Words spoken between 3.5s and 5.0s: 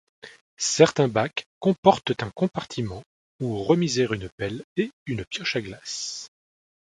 remiser une pelle et